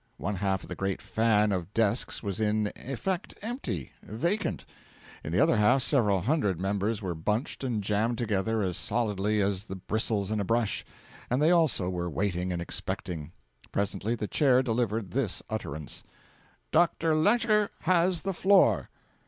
One 0.17 0.37
half 0.37 0.63
of 0.63 0.67
the 0.69 0.73
great 0.75 0.99
fan 0.99 1.51
of 1.51 1.75
desks 1.75 2.23
was 2.23 2.41
in 2.41 2.71
effect 2.75 3.35
empty, 3.43 3.91
vacant; 4.01 4.65
in 5.23 5.31
the 5.31 5.39
other 5.39 5.57
half 5.57 5.83
several 5.83 6.21
hundred 6.21 6.59
members 6.59 7.03
were 7.03 7.13
bunched 7.13 7.63
and 7.63 7.83
jammed 7.83 8.17
together 8.17 8.63
as 8.63 8.77
solidly 8.77 9.41
as 9.41 9.67
the 9.67 9.75
bristles 9.75 10.31
in 10.31 10.39
a 10.39 10.43
brush; 10.43 10.83
and 11.29 11.39
they 11.39 11.51
also 11.51 11.87
were 11.87 12.09
waiting 12.09 12.51
and 12.51 12.63
expecting. 12.63 13.31
Presently 13.71 14.15
the 14.15 14.27
Chair 14.27 14.63
delivered 14.63 15.11
this 15.11 15.43
utterance: 15.51 16.01
'Dr. 16.71 17.13
Lecher 17.13 17.69
has 17.81 18.23
the 18.23 18.33
floor.' 18.33 18.89